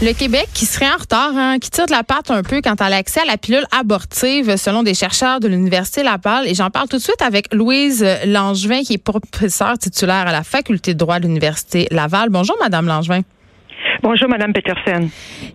Le 0.00 0.12
Québec 0.12 0.48
qui 0.54 0.64
serait 0.64 0.88
en 0.88 0.96
retard, 0.96 1.36
hein, 1.36 1.58
qui 1.58 1.70
tire 1.70 1.86
de 1.86 1.90
la 1.90 2.04
patte 2.04 2.30
un 2.30 2.44
peu 2.44 2.60
quant 2.62 2.76
à 2.76 2.88
l'accès 2.88 3.20
à 3.20 3.24
la 3.24 3.36
pilule 3.36 3.66
abortive, 3.76 4.56
selon 4.56 4.84
des 4.84 4.94
chercheurs 4.94 5.40
de 5.40 5.48
l'Université 5.48 6.04
Laval. 6.04 6.46
Et 6.46 6.54
j'en 6.54 6.70
parle 6.70 6.86
tout 6.86 6.98
de 6.98 7.02
suite 7.02 7.20
avec 7.20 7.52
Louise 7.52 8.06
Langevin, 8.24 8.82
qui 8.82 8.92
est 8.92 8.98
professeure 8.98 9.76
titulaire 9.76 10.28
à 10.28 10.32
la 10.32 10.44
Faculté 10.44 10.94
de 10.94 10.98
droit 10.98 11.18
de 11.18 11.24
l'Université 11.24 11.88
Laval. 11.90 12.28
Bonjour, 12.28 12.56
Madame 12.60 12.86
Langevin. 12.86 13.22
Bonjour, 14.00 14.28
Madame 14.28 14.52
Peterson. 14.52 15.08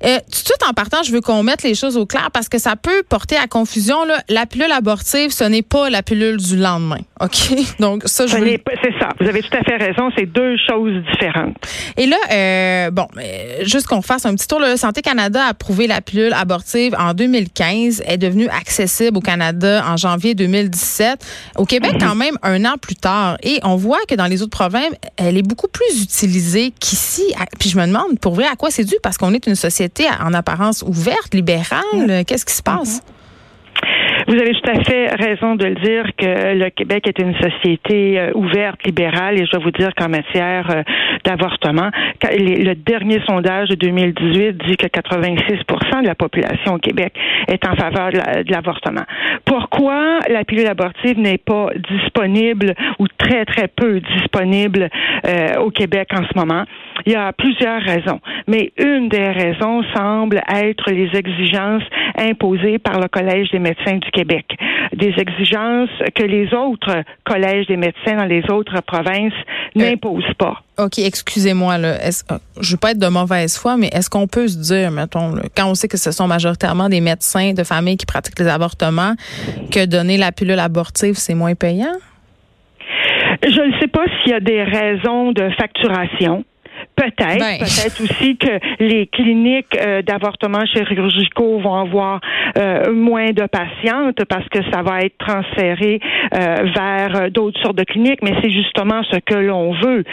Euh, 0.04 0.18
tout 0.18 0.30
de 0.30 0.36
suite, 0.36 0.64
en 0.68 0.74
partant, 0.74 1.02
je 1.04 1.14
veux 1.14 1.22
qu'on 1.22 1.44
mette 1.44 1.64
les 1.64 1.76
choses 1.76 1.96
au 1.96 2.06
clair 2.06 2.30
parce 2.34 2.50
que 2.50 2.58
ça 2.58 2.76
peut 2.76 3.04
porter 3.08 3.38
à 3.38 3.48
confusion. 3.48 4.04
Là. 4.04 4.18
La 4.28 4.46
pilule 4.46 4.72
abortive, 4.72 5.32
ce 5.32 5.46
n'est 5.46 5.62
pas 5.62 5.90
la 5.90 6.04
pilule 6.04 6.38
du 6.38 6.58
lendemain. 6.58 7.00
OK? 7.22 7.54
Donc, 7.80 8.04
ça, 8.06 8.28
je 8.28 8.36
veux... 8.36 8.58
C'est 8.84 9.00
ça. 9.00 9.10
Vous 9.20 9.28
avez 9.28 9.42
tout 9.42 9.56
à 9.58 9.64
fait 9.64 9.78
raison. 9.78 10.10
C'est 10.18 10.26
deux 10.26 10.58
choses 10.68 10.92
différentes. 11.12 11.56
Et 11.96 12.06
là, 12.06 12.18
euh, 12.32 12.92
bon, 12.92 13.08
euh, 13.18 13.64
juste 13.64 13.88
qu'on 13.88 14.02
fasse 14.02 14.26
un 14.26 14.36
petit 14.36 14.48
tour. 14.48 14.60
Le 14.60 14.76
Santé 14.76 15.02
Canada 15.02 15.46
a 15.46 15.50
approuvé 15.50 15.88
la 15.88 16.02
pilule 16.02 16.34
abortive 16.34 16.96
en 17.00 17.14
2015. 17.14 18.04
Elle 18.06 18.16
est 18.16 18.18
devenue 18.18 18.50
accessible 18.50 19.18
au 19.18 19.22
Canada 19.22 19.86
en 19.88 19.96
janvier 19.96 20.36
2017. 20.36 21.26
Au 21.56 21.66
Québec, 21.66 21.94
quand 22.00 22.16
même, 22.16 22.38
un 22.44 22.66
an 22.66 22.76
plus 22.82 22.96
tard. 22.96 23.38
Et 23.42 23.60
on 23.64 23.78
voit 23.78 24.00
que 24.08 24.16
dans 24.16 24.28
les 24.28 24.42
autres 24.42 24.58
provinces, 24.58 24.94
elle 25.16 25.38
est 25.38 25.48
beaucoup 25.48 25.70
plus 25.70 26.04
utilisée 26.04 26.74
qu'ici. 26.78 27.24
Puis 27.58 27.70
je 27.70 27.78
me 27.78 27.86
demande, 27.86 28.20
pour 28.20 28.33
vrai, 28.34 28.46
à 28.52 28.56
quoi 28.56 28.72
c'est 28.72 28.84
dû? 28.84 28.96
Parce 29.02 29.18
qu'on 29.18 29.34
est 29.34 29.48
une 29.48 29.56
société 29.56 30.06
en 30.24 30.34
apparence 30.34 30.84
ouverte, 30.84 31.34
libérale. 31.34 32.26
Qu'est-ce 32.26 32.46
qui 32.46 32.54
se 32.54 32.64
passe? 32.64 33.02
Vous 34.28 34.36
avez 34.36 34.54
tout 34.54 34.70
à 34.70 34.84
fait 34.84 35.08
raison 35.16 35.56
de 35.56 35.66
le 35.66 35.76
dire 35.76 36.06
que 36.18 36.54
le 36.56 36.70
Québec 36.70 37.08
est 37.08 37.20
une 37.20 37.36
société 37.36 38.20
euh, 38.20 38.32
ouverte, 38.36 38.84
libérale, 38.86 39.40
et 39.40 39.46
je 39.46 39.52
dois 39.52 39.60
vous 39.60 39.72
dire 39.72 39.92
qu'en 39.96 40.08
matière 40.08 40.70
euh, 40.70 40.84
d'avortement, 41.26 41.90
le 42.22 42.74
dernier 42.74 43.22
sondage 43.28 43.70
de 43.70 43.76
2018 43.76 44.58
dit 44.66 44.78
que 44.78 44.88
86% 44.88 46.04
de 46.04 46.08
la 46.08 46.16
population 46.16 46.76
au 46.76 46.78
Québec 46.78 47.14
est 47.48 47.66
en 47.68 47.76
faveur 47.76 48.12
de 48.12 48.52
l'avortement. 48.52 49.04
Pourquoi 49.46 50.20
la 50.30 50.44
pilule 50.46 50.68
abortive 50.68 51.20
n'est 51.20 51.38
pas 51.38 51.68
disponible 51.90 52.76
ou 53.00 53.08
très 53.18 53.46
très 53.46 53.68
peu 53.68 54.00
disponible 54.00 54.90
euh, 55.28 55.58
au 55.58 55.70
Québec 55.70 56.10
en 56.14 56.24
ce 56.24 56.38
moment? 56.38 56.64
Il 57.06 57.14
y 57.14 57.16
a 57.16 57.34
plusieurs 57.34 57.82
raisons, 57.82 58.20
mais 58.48 58.72
une 58.78 59.10
des 59.10 59.30
raisons 59.30 59.84
semble 59.96 60.42
être 60.48 60.92
les 60.92 61.10
exigences 61.14 61.84
imposées 62.18 62.78
par 62.78 63.00
le 63.00 63.08
Collège 63.08 63.50
des 63.52 63.60
médecins 63.60 63.98
du 63.98 64.10
Québec. 64.12 64.46
Des 64.94 65.14
exigences 65.18 65.90
que 66.16 66.24
les 66.24 66.54
autres 66.54 67.04
collèges 67.26 67.68
des 67.68 67.78
médecins 67.78 68.16
dans 68.16 68.26
les 68.26 68.44
autres 68.50 68.82
provinces 68.82 69.34
euh, 69.76 69.80
n'imposent 69.80 70.34
pas. 70.38 70.62
OK, 70.78 71.00
excusez-moi. 71.00 71.76
Euh, 71.80 71.98
je 72.62 72.68
ne 72.68 72.72
veux 72.72 72.78
pas 72.78 72.92
être 72.92 73.00
de 73.00 73.08
mauvaise 73.08 73.58
foi, 73.58 73.78
mais 73.78 73.88
est-ce 73.88 74.10
qu'on 74.10 74.28
peut 74.28 74.48
se 74.48 74.58
dire, 74.58 74.92
mettons, 74.92 75.36
quand 75.56 75.70
on 75.70 75.76
sait 75.76 75.88
que 75.88 75.98
ce 75.98 76.12
sont 76.12 76.28
majoritairement 76.28 76.90
des 76.90 77.02
médecins 77.02 77.54
de 77.54 77.64
famille 77.64 77.98
qui 77.98 78.06
pratiquent 78.06 78.40
les 78.40 78.48
avortements, 78.48 79.14
que 79.72 79.86
donner 79.86 80.18
la 80.18 80.32
pilule 80.32 80.60
abortive, 80.60 81.16
c'est 81.16 81.36
moins 81.36 81.56
payant? 81.56 81.94
Je 83.44 83.62
ne 83.62 83.80
sais 83.80 83.88
pas 83.88 84.06
s'il 84.22 84.32
y 84.32 84.36
a 84.36 84.40
des 84.40 84.64
raisons 84.64 85.32
de 85.32 85.50
facturation. 85.58 86.46
Peut-être, 86.96 87.40
ben. 87.40 87.58
peut-être 87.58 88.04
aussi 88.04 88.38
que 88.38 88.60
les 88.80 89.08
cliniques 89.08 89.76
euh, 89.80 90.02
d'avortement 90.04 90.64
chirurgicaux 90.66 91.60
vont 91.60 91.76
avoir 91.76 92.22
euh, 92.58 92.94
moins 92.94 93.32
de 93.32 93.46
patientes 93.48 94.24
parce 94.30 94.48
que 94.50 94.60
ça 94.72 94.84
va 94.84 95.00
être 95.00 95.18
transféré 95.18 96.00
euh, 96.34 96.56
vers 96.76 97.32
d'autres 97.32 97.60
sortes 97.62 97.78
de 97.78 97.84
cliniques, 97.84 98.20
mais 98.22 98.34
c'est 98.42 98.52
justement 98.52 99.02
ce 99.12 99.18
que 99.18 99.36
l'on 99.36 99.74
veut. 99.74 100.04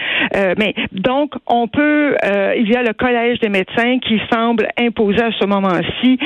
mais 0.59 0.75
donc, 0.93 1.35
on 1.47 1.69
peut, 1.69 2.17
il 2.57 2.69
y 2.69 2.77
a 2.77 2.83
le 2.83 2.93
collège 2.93 3.39
des 3.41 3.49
médecins 3.49 3.99
qui 3.99 4.21
semble 4.33 4.69
imposer 4.79 5.23
à 5.23 5.33
ce 5.39 5.45
moment-ci 5.47 6.19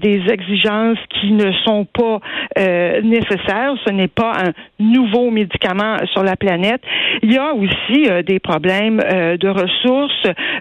des 0.00 0.22
exigences 0.30 0.98
qui 1.20 1.32
ne 1.32 1.52
sont 1.64 1.84
pas 1.84 2.20
nécessaires. 3.02 3.74
Ce 3.86 3.92
n'est 3.92 4.08
pas 4.08 4.32
un 4.32 4.52
nouveau 4.78 5.30
médicament 5.30 5.96
sur 6.12 6.22
la 6.22 6.36
planète. 6.36 6.82
Il 7.22 7.32
y 7.32 7.38
a 7.38 7.52
aussi 7.54 8.08
des 8.24 8.38
problèmes 8.38 8.98
de 8.98 9.48
ressources 9.48 9.95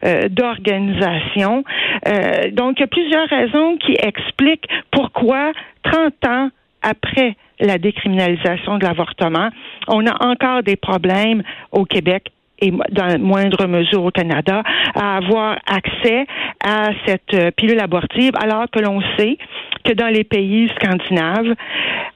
euh, 0.05 0.29
d'organisation. 0.29 1.63
Euh, 2.07 2.51
donc, 2.51 2.77
il 2.77 2.81
y 2.81 2.83
a 2.83 2.87
plusieurs 2.87 3.27
raisons 3.27 3.77
qui 3.77 3.93
expliquent 3.93 4.67
pourquoi 4.91 5.51
30 5.83 6.13
ans 6.27 6.49
après 6.81 7.35
la 7.59 7.77
décriminalisation 7.77 8.77
de 8.77 8.85
l'avortement, 8.85 9.49
on 9.87 10.05
a 10.05 10.25
encore 10.25 10.61
des 10.61 10.75
problèmes 10.75 11.41
au 11.71 11.85
Québec 11.85 12.31
et 12.59 12.71
dans 12.71 13.19
moindre 13.19 13.67
mesure 13.67 14.03
au 14.03 14.11
Canada, 14.11 14.63
à 14.95 15.17
avoir 15.17 15.57
accès 15.67 16.25
à 16.63 16.89
cette 17.05 17.33
euh, 17.33 17.51
pilule 17.51 17.79
abortive, 17.79 18.31
alors 18.41 18.65
que 18.71 18.79
l'on 18.79 19.01
sait 19.17 19.37
que 19.83 19.93
dans 19.93 20.07
les 20.07 20.23
pays 20.23 20.71
scandinaves, 20.75 21.53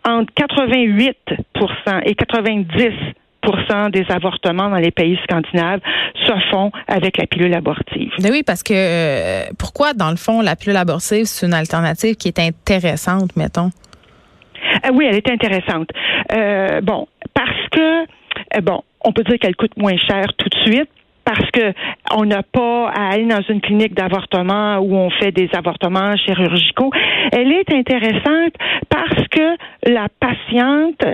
entre 0.06 0.34
88% 0.34 2.02
et 2.06 2.16
90 2.16 2.90
des 3.92 4.06
avortements 4.10 4.70
dans 4.70 4.78
les 4.78 4.92
pays 4.92 5.18
scandinaves 5.24 5.82
se 6.26 6.34
font 6.52 6.72
avec 6.88 7.18
la 7.18 7.26
pilule 7.26 7.54
abortive. 7.54 8.12
Ben 8.20 8.32
oui, 8.32 8.44
parce 8.46 8.64
que 8.64 8.74
euh, 8.74 9.44
pourquoi, 9.58 9.94
dans 9.94 10.10
le 10.10 10.16
fond, 10.16 10.42
la 10.42 10.56
pilule 10.56 10.78
abortive, 10.78 11.26
c'est 11.26 11.46
une 11.46 11.54
alternative 11.54 12.16
qui 12.16 12.28
est 12.28 12.40
intéressante, 12.40 13.36
mettons? 13.36 13.70
Euh, 14.86 14.90
oui, 14.94 15.06
elle 15.10 15.16
est 15.16 15.30
intéressante. 15.30 15.90
Euh, 16.34 16.82
bon, 16.82 17.08
parce 17.34 17.68
que, 17.72 18.62
bon, 18.62 18.82
on 19.02 19.12
peut 19.12 19.24
dire 19.24 19.40
qu'elle 19.40 19.56
coûte 19.56 19.78
moins 19.78 19.98
cher 19.98 20.26
tout 20.38 20.50
de 20.50 20.58
suite 20.66 20.90
parce 21.26 21.52
que 21.52 21.74
on 22.16 22.26
n'a 22.26 22.42
pas 22.42 22.90
à 22.90 23.12
aller 23.12 23.26
dans 23.26 23.42
une 23.50 23.62
clinique 23.62 23.94
d'avortement 23.94 24.78
où 24.80 24.96
on 24.96 25.12
fait 25.12 25.32
des 25.32 25.50
avortements 25.54 26.16
chirurgicaux. 26.18 26.90
Elle 27.32 27.52
est 27.52 27.72
intéressante 27.72 28.54
parce 28.90 29.28
que 29.28 29.56
la 29.86 30.08
patiente, 30.20 31.06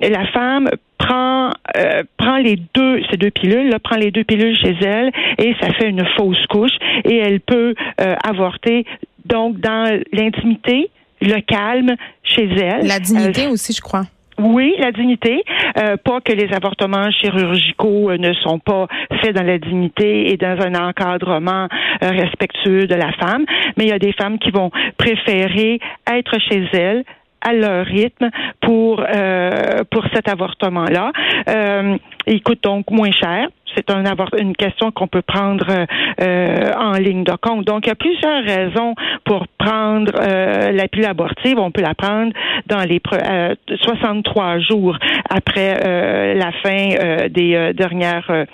la 0.00 0.26
femme 0.28 0.68
prend 0.96 1.47
euh, 1.76 2.02
prend 2.16 2.38
les 2.38 2.56
deux 2.74 3.02
ces 3.10 3.16
deux 3.16 3.30
pilules, 3.30 3.68
là, 3.68 3.78
prend 3.78 3.96
les 3.96 4.10
deux 4.10 4.24
pilules 4.24 4.56
chez 4.56 4.74
elle 4.82 5.10
et 5.38 5.54
ça 5.60 5.72
fait 5.74 5.88
une 5.88 6.04
fausse 6.16 6.44
couche 6.48 6.76
et 7.04 7.16
elle 7.16 7.40
peut 7.40 7.74
euh, 8.00 8.14
avorter 8.24 8.84
donc 9.24 9.60
dans 9.60 10.00
l'intimité, 10.12 10.90
le 11.20 11.40
calme 11.40 11.94
chez 12.22 12.48
elle. 12.56 12.86
La 12.86 12.98
dignité 12.98 13.46
aussi, 13.48 13.72
je 13.72 13.80
crois. 13.80 14.04
Oui, 14.38 14.74
la 14.78 14.92
dignité. 14.92 15.42
Euh, 15.78 15.96
pas 15.96 16.20
que 16.20 16.32
les 16.32 16.54
avortements 16.54 17.10
chirurgicaux 17.10 18.16
ne 18.16 18.32
sont 18.34 18.60
pas 18.60 18.86
faits 19.20 19.34
dans 19.34 19.42
la 19.42 19.58
dignité 19.58 20.32
et 20.32 20.36
dans 20.36 20.56
un 20.60 20.74
encadrement 20.76 21.66
respectueux 22.00 22.86
de 22.86 22.94
la 22.94 23.12
femme, 23.14 23.44
mais 23.76 23.84
il 23.84 23.88
y 23.88 23.92
a 23.92 23.98
des 23.98 24.12
femmes 24.12 24.38
qui 24.38 24.52
vont 24.52 24.70
préférer 24.96 25.80
être 26.06 26.38
chez 26.40 26.64
elles, 26.72 27.04
à 27.40 27.52
leur 27.52 27.86
rythme 27.86 28.30
pour 28.60 29.00
euh, 29.00 29.84
pour 29.90 30.04
cet 30.14 30.28
avortement-là. 30.28 31.12
Euh, 31.48 31.96
il 32.26 32.42
coûte 32.42 32.62
donc 32.62 32.90
moins 32.90 33.12
cher. 33.12 33.48
C'est 33.74 33.90
un 33.90 34.04
une 34.38 34.56
question 34.56 34.90
qu'on 34.90 35.06
peut 35.06 35.22
prendre 35.22 35.66
euh, 36.20 36.72
en 36.74 36.92
ligne 36.92 37.22
de 37.22 37.36
compte. 37.40 37.64
Donc, 37.64 37.86
il 37.86 37.90
y 37.90 37.92
a 37.92 37.94
plusieurs 37.94 38.42
raisons 38.42 38.94
pour 39.24 39.46
prendre 39.58 40.12
euh, 40.16 40.72
la 40.72 40.88
pilule 40.88 41.06
abortive. 41.06 41.58
On 41.58 41.70
peut 41.70 41.82
la 41.82 41.94
prendre 41.94 42.32
dans 42.66 42.82
les 42.82 43.00
63 43.82 44.58
jours 44.60 44.98
après 45.30 46.34
la 46.34 46.50
fin 46.62 47.28
des 47.28 47.72
dernières 47.74 48.46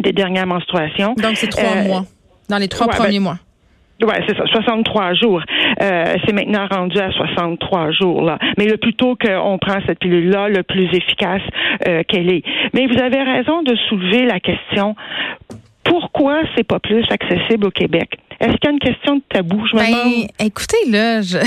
des 0.00 0.12
dernières 0.12 0.46
menstruations. 0.46 1.14
Donc, 1.14 1.36
c'est 1.36 1.48
trois 1.48 1.82
mois. 1.82 2.04
Dans 2.48 2.58
les 2.58 2.68
trois 2.68 2.86
premiers 2.86 3.18
ben, 3.18 3.24
mois. 3.24 3.38
Oui, 4.00 4.14
c'est 4.28 4.36
ça, 4.36 4.44
63 4.46 5.14
jours. 5.14 5.42
Euh, 5.82 6.14
c'est 6.24 6.32
maintenant 6.32 6.66
rendu 6.70 6.98
à 6.98 7.10
63 7.10 7.90
jours. 7.90 8.22
là. 8.22 8.38
Mais 8.56 8.66
le 8.66 8.76
plus 8.76 8.94
tôt 8.94 9.16
qu'on 9.16 9.58
prend 9.58 9.78
cette 9.86 9.98
pilule-là, 9.98 10.48
le 10.48 10.62
plus 10.62 10.88
efficace 10.92 11.42
euh, 11.86 12.02
qu'elle 12.06 12.30
est. 12.30 12.42
Mais 12.74 12.86
vous 12.86 13.00
avez 13.00 13.22
raison 13.22 13.62
de 13.62 13.74
soulever 13.88 14.24
la 14.24 14.38
question 14.40 14.94
pourquoi 15.82 16.42
c'est 16.54 16.66
pas 16.66 16.78
plus 16.78 17.04
accessible 17.10 17.66
au 17.66 17.70
Québec? 17.70 18.18
Est-ce 18.40 18.52
qu'il 18.52 18.64
y 18.64 18.68
a 18.68 18.70
une 18.70 18.78
question 18.78 19.16
de 19.16 19.22
tabou? 19.28 19.66
Je 19.66 19.76
me 19.76 19.80
ben, 19.80 20.28
Écoutez, 20.38 20.76
là, 20.90 21.22
je 21.22 21.38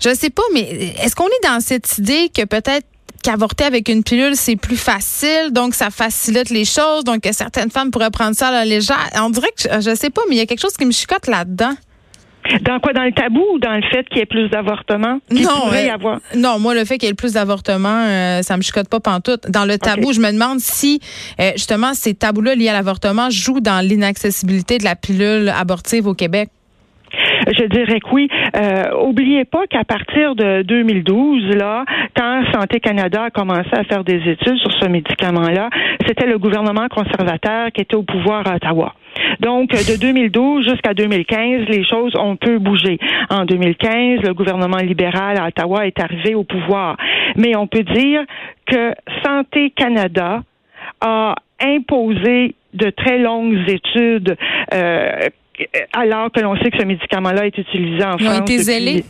je 0.00 0.14
sais 0.14 0.30
pas, 0.30 0.42
mais 0.52 0.60
est-ce 0.60 1.14
qu'on 1.14 1.28
est 1.28 1.46
dans 1.46 1.60
cette 1.60 1.98
idée 1.98 2.30
que 2.34 2.44
peut-être 2.44 2.86
qu'avorter 3.22 3.64
avec 3.64 3.88
une 3.88 4.02
pilule, 4.02 4.36
c'est 4.36 4.56
plus 4.56 4.76
facile, 4.76 5.50
donc 5.52 5.74
ça 5.74 5.90
facilite 5.90 6.50
les 6.50 6.64
choses, 6.64 7.04
donc 7.04 7.20
certaines 7.32 7.70
femmes 7.70 7.90
pourraient 7.90 8.10
prendre 8.10 8.34
ça 8.34 8.48
à 8.48 8.52
la 8.52 8.64
légère. 8.64 9.08
On 9.16 9.30
dirait 9.30 9.50
que, 9.56 9.80
je, 9.80 9.94
sais 9.94 10.10
pas, 10.10 10.22
mais 10.28 10.36
il 10.36 10.38
y 10.38 10.42
a 10.42 10.46
quelque 10.46 10.60
chose 10.60 10.76
qui 10.76 10.86
me 10.86 10.92
chicote 10.92 11.26
là-dedans. 11.26 11.74
Dans 12.62 12.80
quoi? 12.80 12.94
Dans 12.94 13.04
le 13.04 13.12
tabou 13.12 13.44
ou 13.54 13.58
dans 13.58 13.74
le 13.74 13.82
fait 13.82 14.08
qu'il 14.08 14.18
y 14.18 14.20
ait 14.22 14.26
plus 14.26 14.48
d'avortements? 14.48 15.20
Non, 15.30 15.72
euh, 15.72 15.92
avoir? 15.92 16.20
non, 16.34 16.58
moi, 16.58 16.74
le 16.74 16.84
fait 16.84 16.96
qu'il 16.96 17.08
y 17.08 17.12
ait 17.12 17.14
plus 17.14 17.34
d'avortements, 17.34 18.04
euh, 18.06 18.42
ça 18.42 18.56
me 18.56 18.62
chicote 18.62 18.88
pas 18.88 18.98
pantoute. 18.98 19.48
Dans 19.50 19.66
le 19.66 19.76
tabou, 19.76 20.12
je 20.12 20.20
me 20.20 20.32
demande 20.32 20.58
si, 20.58 21.00
euh, 21.38 21.52
justement, 21.54 21.92
ces 21.92 22.14
tabous-là 22.14 22.54
liés 22.54 22.70
à 22.70 22.72
l'avortement 22.72 23.28
jouent 23.30 23.60
dans 23.60 23.86
l'inaccessibilité 23.86 24.78
de 24.78 24.84
la 24.84 24.96
pilule 24.96 25.50
abortive 25.50 26.06
au 26.06 26.14
Québec. 26.14 26.48
Je 27.46 27.64
dirais 27.66 28.00
que 28.00 28.08
oui. 28.12 28.28
Euh, 28.56 29.02
oubliez 29.02 29.44
pas 29.44 29.66
qu'à 29.66 29.84
partir 29.84 30.34
de 30.34 30.62
2012, 30.62 31.56
là, 31.56 31.84
quand 32.16 32.42
Santé 32.52 32.80
Canada 32.80 33.24
a 33.24 33.30
commencé 33.30 33.70
à 33.72 33.84
faire 33.84 34.04
des 34.04 34.20
études 34.28 34.58
sur 34.58 34.72
ce 34.80 34.88
médicament-là, 34.88 35.70
c'était 36.06 36.26
le 36.26 36.38
gouvernement 36.38 36.88
conservateur 36.88 37.70
qui 37.72 37.82
était 37.82 37.96
au 37.96 38.02
pouvoir 38.02 38.46
à 38.46 38.56
Ottawa. 38.56 38.94
Donc, 39.40 39.70
de 39.70 40.00
2012 40.00 40.68
jusqu'à 40.68 40.94
2015, 40.94 41.68
les 41.68 41.84
choses 41.84 42.14
ont 42.16 42.36
peu 42.36 42.58
bougé. 42.58 42.98
En 43.30 43.44
2015, 43.44 44.20
le 44.22 44.34
gouvernement 44.34 44.78
libéral 44.78 45.38
à 45.38 45.48
Ottawa 45.48 45.86
est 45.86 46.00
arrivé 46.00 46.34
au 46.34 46.44
pouvoir. 46.44 46.96
Mais 47.36 47.56
on 47.56 47.66
peut 47.66 47.82
dire 47.82 48.22
que 48.66 48.92
Santé 49.24 49.70
Canada 49.70 50.42
a 51.00 51.34
imposé 51.62 52.54
de 52.74 52.90
très 52.90 53.18
longues 53.18 53.58
études 53.68 54.36
euh, 54.72 55.28
alors 55.92 56.30
que 56.30 56.40
l'on 56.40 56.56
sait 56.56 56.70
que 56.70 56.78
ce 56.78 56.84
médicament-là 56.84 57.46
est 57.46 57.58
utilisé 57.58 58.04
en 58.04 58.18
France. 58.18 58.20
Ils 58.20 58.28
ont 58.28 58.42
été 58.42 58.58
zélés? 58.58 59.04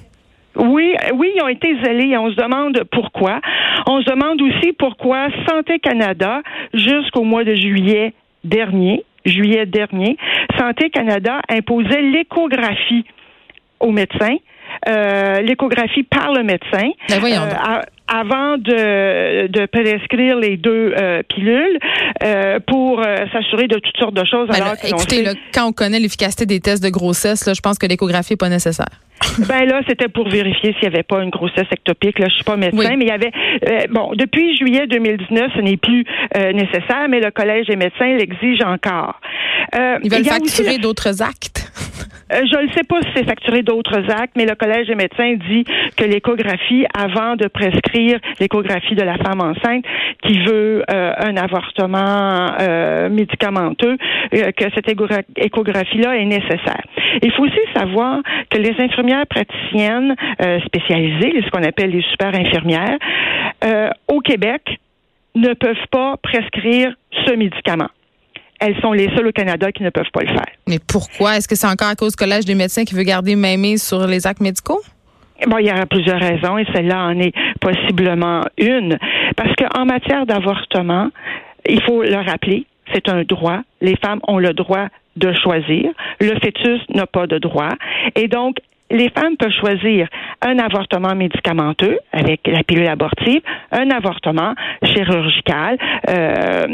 Oui, 0.57 0.95
oui, 1.15 1.31
ils 1.37 1.43
ont 1.43 1.49
été 1.49 1.77
zélés 1.85 2.09
et 2.09 2.17
on 2.19 2.31
se 2.31 2.37
demande 2.37 2.83
pourquoi. 2.91 3.41
On 3.87 4.01
se 4.03 4.11
demande 4.11 4.43
aussi 4.43 4.73
pourquoi 4.73 5.29
Santé 5.49 5.79
Canada, 5.79 6.43
jusqu'au 6.75 7.23
mois 7.23 7.45
de 7.45 7.55
juillet 7.55 8.15
dernier, 8.43 9.05
juillet 9.25 9.67
dernier, 9.67 10.17
Santé 10.59 10.91
Canada 10.91 11.41
imposait 11.49 12.03
l'échographie 12.03 13.05
aux 13.79 13.93
médecins. 13.93 14.37
Euh, 14.89 15.41
l'échographie 15.41 16.05
par 16.05 16.33
le 16.33 16.45
médecin. 16.45 16.91
Ben 17.09 17.21
euh, 17.25 17.81
avant 18.13 18.59
de, 18.59 19.47
de 19.47 19.67
prescrire 19.67 20.37
les 20.37 20.57
deux 20.57 20.93
euh, 20.97 21.23
pilules 21.29 21.79
pour 22.67 23.03
s'assurer 23.33 23.67
de 23.67 23.79
toutes 23.79 23.97
sortes 23.99 24.15
de 24.15 24.25
choses. 24.25 24.49
Ben 24.49 24.57
alors 24.57 24.75
écoutez, 24.85 25.25
quand 25.55 25.67
on 25.67 25.73
connaît 25.73 25.99
l'efficacité 25.99 26.45
des 26.45 26.61
tests 26.61 26.83
de 26.83 26.91
grossesse, 26.91 27.47
là, 27.47 27.55
je 27.55 27.61
pense 27.61 27.79
que 27.79 27.87
l'échographie 27.87 28.35
n'est 28.35 28.37
pas 28.37 28.49
nécessaire. 28.49 29.01
ben 29.49 29.65
là, 29.67 29.81
c'était 29.89 30.09
pour 30.09 30.29
vérifier 30.29 30.73
s'il 30.75 30.89
n'y 30.89 30.95
avait 30.95 31.03
pas 31.03 31.23
une 31.23 31.31
grossesse 31.31 31.67
ectopique. 31.71 32.19
Là, 32.19 32.27
je 32.29 32.35
suis 32.35 32.45
pas 32.45 32.57
médecin, 32.57 32.97
mais 32.97 33.05
il 33.05 33.09
y 33.09 33.11
avait 33.11 33.33
bon 33.89 34.13
depuis 34.15 34.57
juillet 34.57 34.87
2019, 34.87 35.53
ce 35.57 35.61
n'est 35.61 35.77
plus 35.77 36.05
nécessaire, 36.35 37.07
mais 37.09 37.21
le 37.21 37.31
collège 37.31 37.67
des 37.67 37.77
médecins 37.77 38.17
l'exige 38.17 38.63
encore. 38.63 39.21
Ils 40.03 40.11
veulent 40.11 40.25
facturer 40.25 40.79
d'autres 40.79 41.23
actes. 41.23 41.60
Euh, 42.33 42.43
je 42.51 42.59
ne 42.59 42.73
sais 42.73 42.85
pas 42.85 43.01
si 43.03 43.09
c'est 43.15 43.25
facturé 43.25 43.63
d'autres 43.63 44.11
actes, 44.11 44.35
mais 44.37 44.47
le 44.47 44.55
Collège 44.55 44.87
des 44.87 44.95
médecins 44.95 45.35
dit 45.49 45.65
que 45.97 46.05
l'échographie, 46.05 46.87
avant 46.97 47.37
de 47.37 47.49
prescrire 47.49 48.19
l'échographie 48.39 48.95
de 48.95 49.03
la 49.03 49.17
femme 49.19 49.41
enceinte 49.41 49.85
qui 50.23 50.39
veut 50.45 50.85
euh, 50.91 51.13
un 51.19 51.37
avortement 51.37 52.53
euh, 52.61 53.09
médicamenteux, 53.09 53.97
que 54.31 54.65
cette 54.75 54.89
échographie-là 54.89 56.17
est 56.17 56.25
nécessaire. 56.25 56.83
Il 57.23 57.33
faut 57.33 57.45
aussi 57.45 57.59
savoir 57.75 58.21
que 58.49 58.59
les 58.59 58.75
infirmières 58.79 59.27
praticiennes 59.27 60.15
spécialisées, 60.67 61.43
ce 61.45 61.51
qu'on 61.51 61.65
appelle 61.65 61.91
les 61.91 62.03
super 62.03 62.35
infirmières, 62.35 62.99
au 64.09 64.21
Québec, 64.21 64.79
ne 65.35 65.53
peuvent 65.55 65.87
pas 65.91 66.17
prescrire 66.23 66.95
ce 67.27 67.35
médicament 67.35 67.89
elles 68.61 68.79
sont 68.81 68.93
les 68.93 69.09
seules 69.17 69.27
au 69.27 69.33
Canada 69.33 69.73
qui 69.73 69.83
ne 69.83 69.91
peuvent 69.91 70.11
pas 70.13 70.23
le 70.23 70.29
faire. 70.29 70.47
Mais 70.69 70.79
pourquoi? 70.79 71.37
Est-ce 71.37 71.49
que 71.49 71.57
c'est 71.57 71.67
encore 71.67 71.89
à 71.89 71.95
cause 71.95 72.13
du 72.13 72.17
Collège 72.17 72.45
des 72.45 72.55
médecins 72.55 72.85
qui 72.85 72.95
veut 72.95 73.03
garder 73.03 73.35
même 73.35 73.77
sur 73.77 74.07
les 74.07 74.27
actes 74.27 74.41
médicaux? 74.41 74.81
Bon, 75.47 75.57
il 75.59 75.67
y 75.67 75.71
a 75.71 75.87
plusieurs 75.87 76.21
raisons 76.21 76.59
et 76.59 76.67
celle-là 76.75 77.07
en 77.07 77.19
est 77.19 77.33
possiblement 77.61 78.43
une. 78.59 78.99
Parce 79.37 79.55
qu'en 79.57 79.87
matière 79.87 80.27
d'avortement, 80.27 81.09
il 81.67 81.83
faut 81.83 82.03
le 82.03 82.17
rappeler, 82.17 82.67
c'est 82.93 83.09
un 83.09 83.23
droit. 83.23 83.61
Les 83.81 83.97
femmes 83.97 84.21
ont 84.29 84.39
le 84.39 84.53
droit 84.53 84.89
de 85.17 85.33
choisir. 85.33 85.91
Le 86.21 86.39
fœtus 86.41 86.81
n'a 86.95 87.07
pas 87.07 87.27
de 87.27 87.39
droit. 87.39 87.71
Et 88.15 88.29
donc, 88.29 88.57
les 88.91 89.11
femmes 89.11 89.37
peuvent 89.37 89.53
choisir 89.53 90.09
un 90.43 90.59
avortement 90.59 91.15
médicamenteux 91.15 91.99
avec 92.13 92.41
la 92.47 92.63
pilule 92.63 92.89
abortive, 92.89 93.41
un 93.73 93.91
avortement 93.91 94.55
chirurgical 94.83 95.79
euh, 96.09 96.67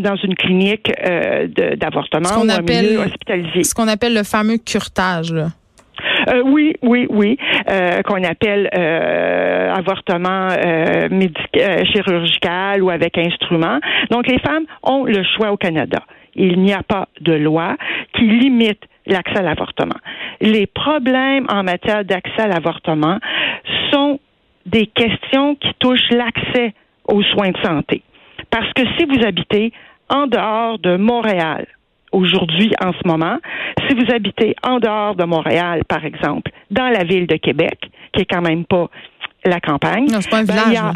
dans 0.00 0.16
une 0.16 0.34
clinique 0.34 0.92
euh, 1.04 1.46
d'avortement 1.76 2.28
ou 2.38 2.50
un 2.50 2.60
milieu 2.60 2.98
hospitalisé. 2.98 3.64
Ce 3.64 3.74
qu'on 3.74 3.88
appelle 3.88 4.14
le 4.14 4.24
fameux 4.24 4.58
curtage. 4.58 5.32
Là. 5.32 5.48
Euh, 6.28 6.42
oui, 6.44 6.74
oui, 6.82 7.06
oui, 7.10 7.36
euh, 7.70 8.02
qu'on 8.02 8.22
appelle 8.24 8.68
euh, 8.76 9.74
avortement 9.74 10.48
euh, 10.50 11.08
chirurgical 11.92 12.82
ou 12.82 12.90
avec 12.90 13.18
instrument. 13.18 13.78
Donc, 14.10 14.26
les 14.26 14.38
femmes 14.38 14.64
ont 14.82 15.04
le 15.04 15.22
choix 15.36 15.52
au 15.52 15.56
Canada. 15.56 16.00
Il 16.34 16.60
n'y 16.60 16.72
a 16.72 16.82
pas 16.82 17.08
de 17.20 17.34
loi 17.34 17.76
qui 18.14 18.22
limite 18.22 18.80
l'accès 19.06 19.38
à 19.38 19.42
l'avortement. 19.42 19.94
Les 20.44 20.66
problèmes 20.66 21.46
en 21.48 21.62
matière 21.62 22.04
d'accès 22.04 22.42
à 22.42 22.48
l'avortement 22.48 23.18
sont 23.90 24.20
des 24.66 24.86
questions 24.86 25.54
qui 25.54 25.72
touchent 25.78 26.10
l'accès 26.10 26.74
aux 27.08 27.22
soins 27.22 27.50
de 27.50 27.58
santé. 27.64 28.02
Parce 28.50 28.70
que 28.74 28.82
si 28.98 29.06
vous 29.06 29.24
habitez 29.24 29.72
en 30.10 30.26
dehors 30.26 30.78
de 30.78 30.96
Montréal, 30.96 31.66
aujourd'hui, 32.12 32.70
en 32.84 32.92
ce 32.92 33.08
moment, 33.08 33.38
si 33.88 33.94
vous 33.94 34.12
habitez 34.12 34.54
en 34.62 34.80
dehors 34.80 35.14
de 35.14 35.24
Montréal, 35.24 35.82
par 35.88 36.04
exemple, 36.04 36.50
dans 36.70 36.90
la 36.90 37.04
ville 37.04 37.26
de 37.26 37.36
Québec, 37.36 37.78
qui 38.12 38.20
est 38.20 38.30
quand 38.30 38.42
même 38.42 38.66
pas 38.66 38.90
la 39.46 39.60
campagne. 39.60 40.10
Non, 40.12 40.20
c'est 40.20 40.30
pas 40.30 40.40
un 40.40 40.44
ben, 40.44 40.54
village. 40.54 40.94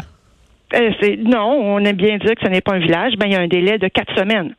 Euh, 0.75 1.15
non, 1.25 1.49
on 1.49 1.79
aime 1.79 1.95
bien 1.95 2.19
dire 2.19 2.35
que 2.35 2.45
ce 2.45 2.49
n'est 2.49 2.61
pas 2.61 2.75
un 2.75 2.79
village. 2.79 3.13
Ben, 3.17 3.25
il 3.25 3.33
y 3.33 3.35
a 3.35 3.39
un 3.39 3.47
délai 3.47 3.79
de 3.79 3.87
quatre 3.87 4.15
semaines 4.15 4.53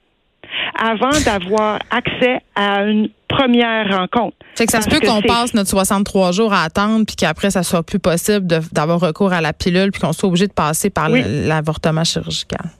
avant 0.79 1.11
d'avoir 1.25 1.79
accès 1.91 2.41
à 2.57 2.83
une 2.83 3.09
première 3.31 3.97
rencontre. 3.97 4.37
Fait 4.57 4.67
que 4.67 4.73
ça 4.73 4.83
se 4.83 4.89
peut 4.89 5.01
qu'on 5.01 5.23
passe 5.23 5.55
notre 5.55 5.71
63 5.71 6.33
jours 6.33 6.53
à 6.53 6.65
attendre 6.65 7.05
puis 7.07 7.17
qu'après 7.17 7.51
ça 7.51 7.63
soit 7.63 7.83
plus 7.83 7.99
possible 7.99 8.47
d'avoir 8.73 9.01
recours 9.01 9.33
à 9.33 9.41
la 9.41 9.53
pilule 9.53 9.91
puis 9.93 10.01
qu'on 10.01 10.13
soit 10.13 10.29
obligé 10.29 10.47
de 10.47 10.53
passer 10.53 10.91
par 10.91 11.09
l'avortement 11.09 12.05
chirurgical. 12.05 12.71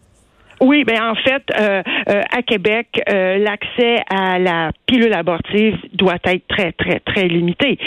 Oui, 0.63 0.85
ben 0.85 1.01
en 1.03 1.15
fait, 1.15 1.43
euh, 1.59 1.83
euh, 2.11 2.23
à 2.37 2.43
Québec, 2.43 2.89
euh, 3.09 3.39
l'accès 3.39 3.97
à 4.11 4.39
la 4.39 4.73
pilule 4.85 5.15
abortive 5.15 5.75
doit 5.95 6.19
être 6.25 6.47
très, 6.49 6.73
très, 6.73 7.01
très 7.01 7.29
limité 7.29 7.79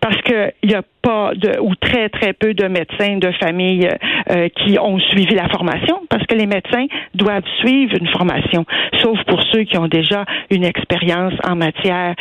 parce 0.00 0.20
que 0.22 0.52
il 0.62 0.70
y 0.70 0.74
a 0.74 0.82
pas 1.00 1.32
de 1.34 1.58
ou 1.60 1.74
très, 1.76 2.10
très 2.10 2.34
peu 2.34 2.52
de 2.52 2.66
médecins 2.66 3.16
de 3.16 3.30
famille 3.40 3.88
qui 4.56 4.78
ont 4.78 4.98
suivi 4.98 5.34
la 5.34 5.48
formation 5.48 6.00
parce 6.10 6.26
que 6.26 6.34
les 6.34 6.46
médecins 6.46 6.86
doivent 7.14 7.46
suivre 7.60 7.94
une 7.98 8.08
formation, 8.08 8.66
sauf 9.02 9.22
pour 9.24 9.42
ceux 9.52 9.62
qui 9.62 9.78
ont 9.78 9.88
déjà 9.88 10.24
une 10.50 10.64
expérience 10.64 11.32
en 11.48 11.56
matière 11.56 12.14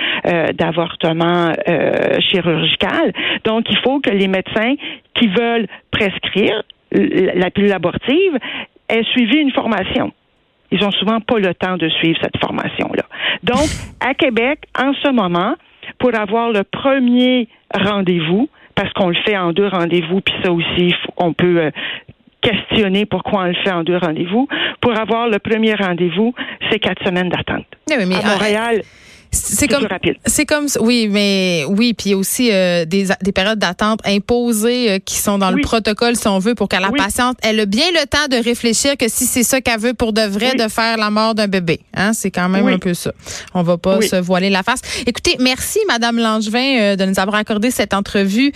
d'avortement 0.54 1.52
chirurgical. 2.20 3.12
Donc, 3.44 3.66
il 3.70 3.78
faut 3.80 4.00
que 4.00 4.12
les 4.12 4.28
médecins 4.28 4.76
qui 5.16 5.28
veulent 5.28 5.68
prescrire 5.92 6.64
la 6.92 7.50
pilule 7.50 7.74
abortive 7.74 8.40
aient 8.90 9.04
suivi 9.12 9.38
une 9.38 9.52
formation. 9.52 10.12
Ils 10.72 10.84
ont 10.84 10.92
souvent 10.92 11.20
pas 11.22 11.40
le 11.40 11.54
temps 11.54 11.78
de 11.78 11.90
suivre 11.90 12.18
cette 12.22 12.38
formation-là. 12.40 13.04
Donc, 13.44 13.68
à 14.00 14.14
Québec, 14.14 14.60
en 14.78 14.94
ce 14.94 15.12
moment, 15.12 15.56
pour 16.00 16.16
avoir 16.16 16.52
le 16.52 16.64
premier 16.64 17.48
rendez-vous, 17.74 18.50
parce 18.74 18.92
qu'on 18.94 19.10
le 19.10 19.16
fait 19.26 19.38
en 19.38 19.54
deux 19.54 19.68
rendez-vous, 19.68 20.22
puis 20.22 20.36
ça 20.44 20.52
aussi, 20.52 20.94
on 21.18 21.34
peut 21.34 21.60
euh, 21.60 21.72
questionner 22.42 23.06
pourquoi 23.06 23.42
on 23.42 23.46
le 23.46 23.56
fait 23.64 23.72
en 23.72 23.84
deux 23.84 23.98
rendez-vous. 23.98 24.48
Pour 24.82 24.98
avoir 24.98 25.30
le 25.30 25.40
premier 25.40 25.74
rendez-vous, 25.74 26.34
c'est 26.70 26.80
quatre 26.80 27.04
semaines 27.04 27.30
d'attente. 27.30 27.66
à 27.92 27.96
ah, 27.96 28.30
Montréal, 28.34 28.82
c'est 29.36 29.68
comme, 29.68 29.88
c'est 30.26 30.46
comme, 30.46 30.68
oui, 30.80 31.08
mais 31.10 31.66
oui, 31.68 31.94
puis 31.94 32.14
aussi 32.14 32.52
euh, 32.52 32.86
des, 32.86 33.08
des 33.22 33.32
périodes 33.32 33.60
d'attente 33.60 34.00
imposées 34.06 34.92
euh, 34.92 35.00
qui 35.00 35.18
sont 35.18 35.38
dans 35.38 35.52
le 35.52 35.62
protocole, 35.62 36.16
si 36.16 36.28
on 36.28 36.40
veut, 36.40 36.56
pour 36.56 36.70
que 36.70 36.76
la 36.76 36.92
patiente 36.92 37.38
ait 37.44 37.66
bien 37.66 37.86
le 37.92 38.06
temps 38.08 38.28
de 38.30 38.42
réfléchir 38.42 38.98
que 38.98 39.08
si 39.10 39.26
c'est 39.26 39.44
ça 39.44 39.62
qu'elle 39.62 39.80
veut 39.80 39.94
pour 39.94 40.14
de 40.14 40.22
vrai, 40.22 40.56
de 40.56 40.68
faire 40.68 40.98
la 40.98 41.10
mort 41.10 41.36
d'un 41.36 41.48
bébé. 41.48 41.82
Hein, 41.94 42.14
c'est 42.14 42.32
quand 42.32 42.50
même 42.50 42.68
un 42.68 42.78
peu 42.78 42.94
ça. 42.94 43.12
On 43.54 43.64
va 43.64 43.78
pas 43.78 44.02
se 44.02 44.16
voiler 44.16 44.50
la 44.50 44.64
face. 44.64 44.80
Écoutez, 45.06 45.36
merci, 45.40 45.80
Madame 45.88 46.18
Langevin, 46.18 46.80
euh, 46.80 46.96
de 46.96 47.06
nous 47.06 47.20
avoir 47.20 47.36
accordé 47.36 47.72
cette 47.72 47.94
entrevue. 47.94 48.52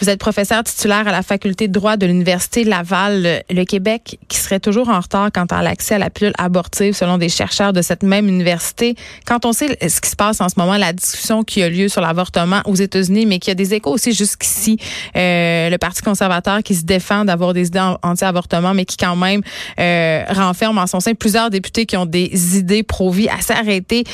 Vous 0.00 0.08
êtes 0.08 0.20
professeure 0.20 0.64
titulaire 0.64 1.06
à 1.06 1.12
la 1.12 1.22
faculté 1.22 1.68
de 1.68 1.72
droit 1.72 1.96
de 1.96 2.06
l'Université 2.06 2.64
Laval, 2.64 3.42
le 3.50 3.64
Québec, 3.64 4.18
qui 4.28 4.38
serait 4.38 4.60
toujours 4.60 4.88
en 4.88 5.00
retard 5.00 5.30
quant 5.32 5.46
à 5.50 5.62
l'accès 5.62 5.96
à 5.96 5.98
la 5.98 6.10
pilule 6.10 6.34
abortive, 6.38 6.94
selon 6.94 7.18
des 7.18 7.28
chercheurs 7.28 7.72
de 7.72 7.82
cette 7.82 8.02
même 8.02 8.28
université. 8.28 8.94
Quand 9.26 9.44
on 9.44 9.52
sait 9.52 9.76
ce 9.88 10.00
qui 10.00 10.10
se 10.14 10.16
passe 10.16 10.40
en 10.40 10.48
ce 10.48 10.54
moment, 10.56 10.76
la 10.76 10.92
discussion 10.92 11.42
qui 11.42 11.62
a 11.62 11.68
lieu 11.68 11.88
sur 11.88 12.00
l'avortement 12.00 12.62
aux 12.66 12.76
États-Unis, 12.76 13.26
mais 13.26 13.40
qui 13.40 13.50
a 13.50 13.54
des 13.54 13.74
échos 13.74 13.90
aussi 13.90 14.12
jusqu'ici. 14.12 14.78
Euh, 15.16 15.68
le 15.70 15.76
Parti 15.76 16.02
conservateur 16.02 16.62
qui 16.62 16.74
se 16.74 16.84
défend 16.84 17.24
d'avoir 17.24 17.52
des 17.52 17.66
idées 17.66 17.94
anti-avortement, 18.02 18.74
mais 18.74 18.84
qui 18.84 18.96
quand 18.96 19.16
même 19.16 19.42
euh, 19.80 20.24
renferme 20.30 20.78
en 20.78 20.86
son 20.86 21.00
sein 21.00 21.14
plusieurs 21.14 21.50
députés 21.50 21.84
qui 21.84 21.96
ont 21.96 22.06
des 22.06 22.56
idées 22.56 22.84
pro-vie 22.84 23.28
assez 23.28 23.52
arrêtées. 23.52 24.04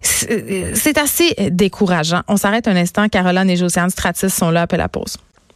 C'est 0.00 0.96
assez 0.96 1.34
décourageant. 1.50 2.22
On 2.28 2.36
s'arrête 2.36 2.68
un 2.68 2.76
instant. 2.76 3.08
Caroline 3.08 3.50
et 3.50 3.56
Josiane 3.56 3.90
Stratis 3.90 4.30
sont 4.30 4.50
là 4.50 4.62
après 4.62 4.78
la 4.78 4.88
pause. 4.88 5.16